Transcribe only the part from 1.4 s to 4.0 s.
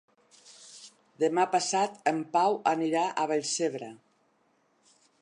passat en Pau anirà a Vallcebre.